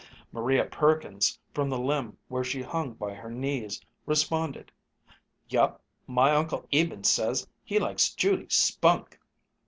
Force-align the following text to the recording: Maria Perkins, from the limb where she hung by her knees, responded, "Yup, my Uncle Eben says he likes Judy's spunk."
Maria 0.31 0.65
Perkins, 0.65 1.37
from 1.53 1.69
the 1.69 1.77
limb 1.77 2.17
where 2.27 2.43
she 2.43 2.63
hung 2.63 2.93
by 2.93 3.13
her 3.13 3.29
knees, 3.29 3.79
responded, 4.07 4.71
"Yup, 5.47 5.79
my 6.07 6.31
Uncle 6.31 6.65
Eben 6.73 7.03
says 7.03 7.47
he 7.63 7.77
likes 7.77 8.11
Judy's 8.11 8.55
spunk." 8.55 9.19